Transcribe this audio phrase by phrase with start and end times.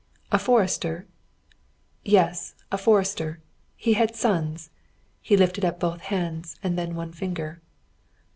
[0.31, 1.05] "A forester?"
[2.03, 3.39] "Yes, a forester.
[3.75, 4.71] He had sons"
[5.21, 7.61] he lifted up both hands, and then one finger.